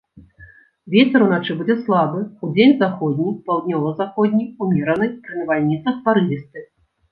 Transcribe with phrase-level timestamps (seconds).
[0.93, 6.69] Вецер уначы будзе слабы, удзень заходні, паўднёва-заходні, умераны, пры навальніцах парывісты.